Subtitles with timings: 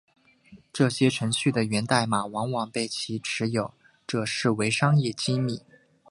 [0.73, 3.71] 这些程序的源代码往往被其持有
[4.07, 5.61] 者视为商业机密。